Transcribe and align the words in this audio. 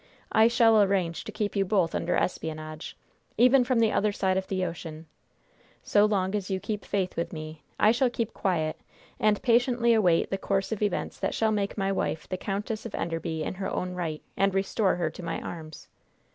I 0.31 0.47
shall 0.47 0.81
arrange 0.81 1.23
to 1.25 1.31
keep 1.31 1.55
you 1.55 1.63
both 1.63 1.93
under 1.93 2.15
espionage, 2.15 2.97
even 3.37 3.63
from 3.63 3.77
the 3.77 3.91
other 3.91 4.11
side 4.11 4.35
of 4.35 4.47
the 4.47 4.65
ocean. 4.65 5.05
So 5.83 6.05
long 6.05 6.33
as 6.33 6.49
you 6.49 6.57
shall 6.57 6.65
keep 6.65 6.85
faith 6.85 7.15
with 7.15 7.31
me, 7.31 7.61
I 7.79 7.91
shall 7.91 8.09
keep 8.09 8.33
quiet, 8.33 8.77
and 9.19 9.39
patiently 9.43 9.93
await 9.93 10.31
the 10.31 10.39
course 10.39 10.71
of 10.71 10.81
events 10.81 11.19
that 11.19 11.35
shall 11.35 11.51
make 11.51 11.77
my 11.77 11.91
wife 11.91 12.27
the 12.27 12.37
countess 12.37 12.83
of 12.83 12.95
Enderby 12.95 13.43
in 13.43 13.53
her 13.53 13.69
own 13.69 13.93
right, 13.93 14.23
and 14.35 14.55
restore 14.55 14.95
her 14.95 15.11
to 15.11 15.21
my 15.21 15.39
arms. 15.39 15.87